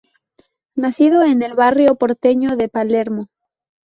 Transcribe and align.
Nacido 0.73 1.21
en 1.21 1.43
el 1.43 1.53
barrio 1.53 1.93
porteño 1.93 2.55
de 2.57 2.69
Palermo. 2.69 3.29